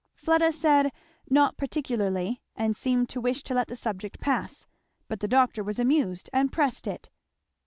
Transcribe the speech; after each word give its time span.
Fleda 0.15 0.51
said 0.51 0.91
"not 1.29 1.57
particularly," 1.57 2.41
and 2.55 2.75
seemed 2.75 3.07
to 3.09 3.21
wish 3.21 3.43
to 3.43 3.53
let 3.53 3.67
the 3.67 3.75
subject 3.75 4.19
pass, 4.19 4.65
but 5.07 5.19
the 5.19 5.27
doctor 5.27 5.63
was 5.63 5.77
amused 5.77 6.27
and 6.33 6.51
pressed 6.51 6.87
it. 6.87 7.11